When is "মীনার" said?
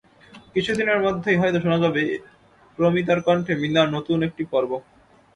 3.61-3.87